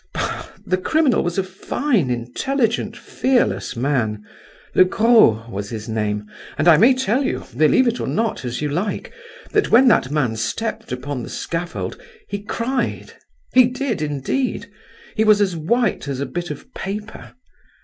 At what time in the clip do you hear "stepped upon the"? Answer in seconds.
10.37-11.29